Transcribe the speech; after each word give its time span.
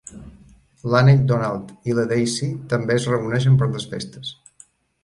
L'Ànec 0.93 1.21
Donald 1.31 1.69
i 1.91 1.95
la 1.99 2.07
Daisy 2.13 2.51
també 2.73 2.97
es 2.99 3.07
reuneixen 3.13 3.63
per 3.63 3.71
les 3.77 3.89
festes. 3.95 4.35